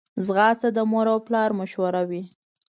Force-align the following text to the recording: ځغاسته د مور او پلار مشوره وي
ځغاسته 0.25 0.69
د 0.73 0.79
مور 0.91 1.07
او 1.13 1.19
پلار 1.27 1.49
مشوره 1.59 2.01
وي 2.09 2.23